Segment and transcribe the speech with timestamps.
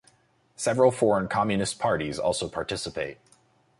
[0.55, 3.19] Several foreign communist parties also participate.